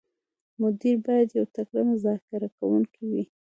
[0.61, 3.23] مدیر باید یو تکړه مذاکره کوونکی وي.